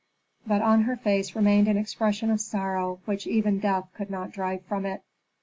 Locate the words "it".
4.87-5.03